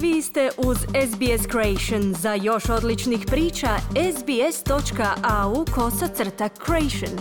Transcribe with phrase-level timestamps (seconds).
[0.00, 2.14] Vi ste uz SBS Creation.
[2.14, 3.68] Za još odličnih priča,
[4.16, 7.18] sbs.au kosacrta creation.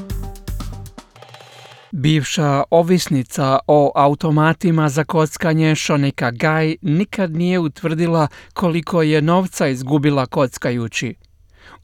[1.92, 10.26] Bivša ovisnica o automatima za kockanje Šonika Gaj nikad nije utvrdila koliko je novca izgubila
[10.26, 11.16] kockajući.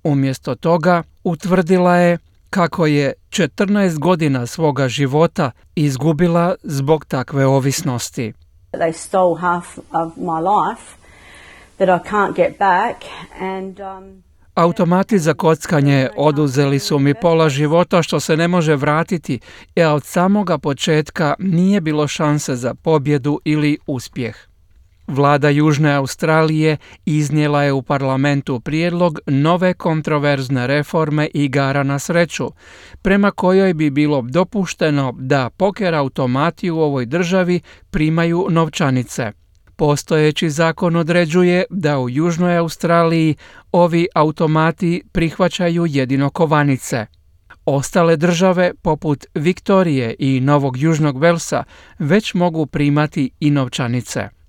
[0.03, 2.17] Umjesto toga utvrdila je
[2.49, 8.33] kako je 14 godina svoga života izgubila zbog takve ovisnosti.
[8.71, 10.97] They stole half of my life
[11.77, 13.03] that I can't get back
[13.41, 14.23] and um,
[14.55, 19.39] Automati za kockanje oduzeli su mi pola života što se ne može vratiti,
[19.77, 24.50] a od samoga početka nije bilo šanse za pobjedu ili uspjeh.
[25.07, 32.51] Vlada Južne Australije iznijela je u parlamentu prijedlog nove kontroverzne reforme igara na sreću,
[33.01, 39.31] prema kojoj bi bilo dopušteno da poker automati u ovoj državi primaju novčanice.
[39.75, 43.35] Postojeći zakon određuje da u Južnoj Australiji
[43.71, 47.05] ovi automati prihvaćaju jedino kovanice.
[47.65, 51.63] Ostale države, poput Viktorije i Novog Južnog Velsa,
[51.99, 54.41] već mogu primati i novčanice.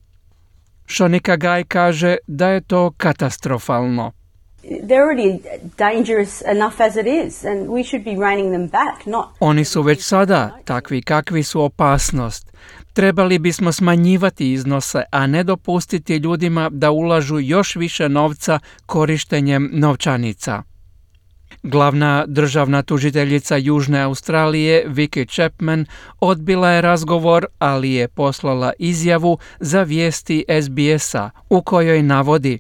[0.93, 4.13] Šonika Gaj kaže da je to katastrofalno.
[9.41, 12.53] Oni su već sada takvi kakvi su opasnost.
[12.93, 20.63] Trebali bismo smanjivati iznose, a ne dopustiti ljudima da ulažu još više novca korištenjem novčanica.
[21.63, 25.87] Glavna državna tužiteljica Južne Australije Vicky Chapman
[26.21, 32.59] odbila je razgovor, ali je poslala izjavu za vijesti SBS-a u kojoj navodi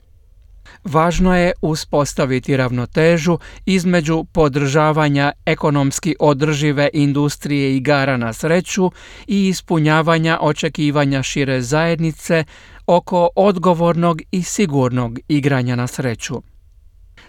[0.84, 8.90] Važno je uspostaviti ravnotežu između podržavanja ekonomski održive industrije igara na sreću
[9.26, 12.44] i ispunjavanja očekivanja šire zajednice
[12.86, 16.51] oko odgovornog i sigurnog igranja na sreću.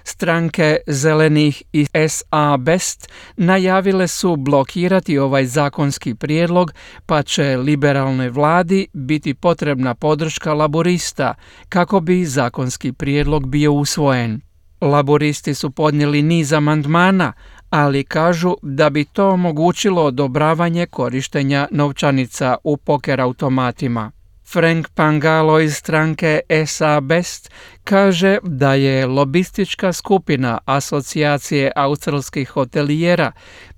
[0.03, 6.73] Stranke Zelenih i SA Best najavile su blokirati ovaj zakonski prijedlog,
[7.05, 11.33] pa će liberalnoj vladi biti potrebna podrška laborista
[11.69, 14.41] kako bi zakonski prijedlog bio usvojen.
[14.81, 17.33] Laboristi su podnijeli niz amandmana,
[17.69, 24.11] ali kažu da bi to omogućilo odobravanje korištenja novčanica u poker automatima.
[24.53, 27.51] Frank Pangalo iz stranke SA Best
[27.83, 33.31] kaže da je lobistička skupina Asocijacije australskih hotelijera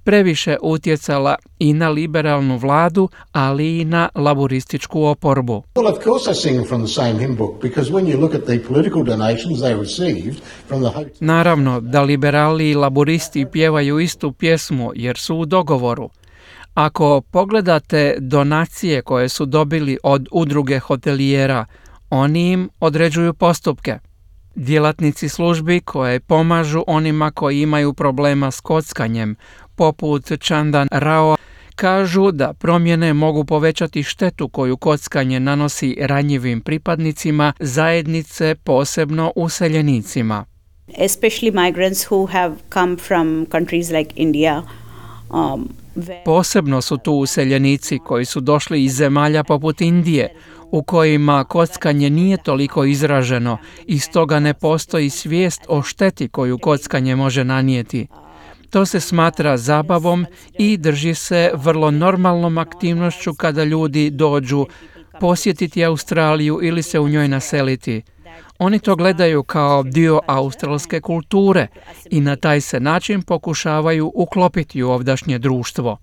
[0.03, 5.63] previše utjecala i na liberalnu vladu, ali i na laborističku oporbu.
[5.75, 8.43] Well, of course, I sing from the same hymn book because when you look at
[8.43, 10.35] the political donations they received
[10.67, 11.13] from the hotel.
[11.19, 16.09] Naravno da liberali i laboristi pjevaju istu pjesmu jer su u dogovoru.
[16.75, 21.65] Ako pogledate donacije koje su dobili od udruge hotelijera,
[22.09, 23.99] oni im određuju postupke.
[24.55, 29.35] Djelatnici službi koje pomažu onima koji imaju problema s kockanjem,
[29.75, 31.37] poput Chandan Rao,
[31.75, 40.45] kažu da promjene mogu povećati štetu koju kockanje nanosi ranjivim pripadnicima zajednice, posebno useljenicima.
[40.97, 44.63] especially migrants who have come from countries like India.
[45.31, 45.75] Um,
[46.25, 50.35] Posebno su tu useljenici koji su došli iz zemalja poput Indije,
[50.72, 57.16] u kojima kockanje nije toliko izraženo i stoga ne postoji svijest o šteti koju kockanje
[57.16, 58.07] može nanijeti.
[58.69, 60.25] To se smatra zabavom
[60.59, 64.66] i drži se vrlo normalnom aktivnošću kada ljudi dođu
[65.19, 68.01] posjetiti Australiju ili se u njoj naseliti.
[68.59, 71.68] Oni to gledaju kao dio australske kulture
[72.12, 75.97] i na taj se način pokušavaju uklopiti u ovdašnje društvo.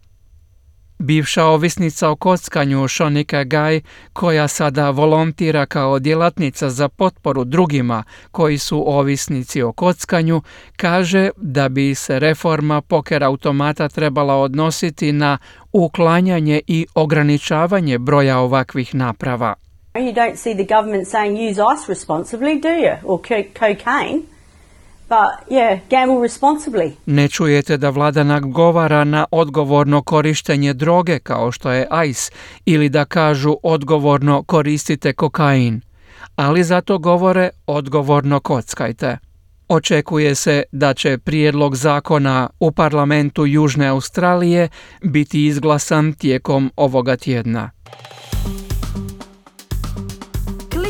[1.03, 3.81] Bivša ovisnica o kockanju Šonika Gaj,
[4.13, 10.43] koja sada volontira kao djelatnica za potporu drugima koji su ovisnici o kockanju,
[10.77, 15.39] kaže da bi se reforma poker automata trebala odnositi na
[15.73, 19.55] uklanjanje i ograničavanje broja ovakvih naprava.
[20.01, 22.97] You don't see the government saying use ice responsibly, do you?
[23.05, 24.23] Or co- cocaine.
[25.09, 26.93] But yeah, gamble responsibly.
[27.07, 32.33] Ne čujete da vlada nagovara na odgovorno korištenje droge kao što je ice
[32.65, 35.81] ili da kažu odgovorno koristite kokain,
[36.37, 39.19] ali zato govore odgovorno kockajte.
[39.69, 44.69] Očekuje se da će prijedlog zakona u parlamentu Južne Australije
[45.03, 47.71] biti izglasan tijekom ovoga tjedna.